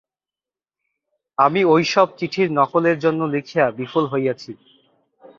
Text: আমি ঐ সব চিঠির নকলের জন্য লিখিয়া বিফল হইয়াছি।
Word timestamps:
আমি 1.37 1.61
ঐ 1.65 1.75
সব 1.93 2.07
চিঠির 2.17 2.47
নকলের 2.51 2.97
জন্য 2.99 3.21
লিখিয়া 3.33 3.65
বিফল 3.79 4.03
হইয়াছি। 4.07 4.51